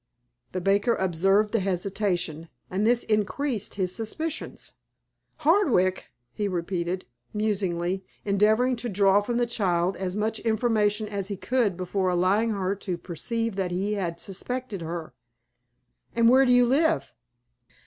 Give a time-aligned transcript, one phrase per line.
[0.53, 4.73] The baker observed the hesitation, and this increased his suspicions.
[5.35, 11.37] "Hardwick!" he repeated, musingly, endeavoring to draw from the child as much information as he
[11.37, 15.13] could before allowing her to perceive that he suspected her.
[16.15, 17.13] "And where do you live?"